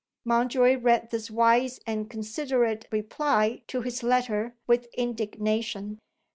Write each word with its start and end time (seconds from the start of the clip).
Mountjoy 0.25 0.79
read 0.79 1.11
this 1.11 1.29
wise 1.29 1.79
and 1.85 2.09
considerate 2.09 2.87
reply 2.89 3.61
to 3.67 3.81
his 3.81 4.01
letter 4.01 4.55
with 4.65 4.87
indignation. 4.95 5.99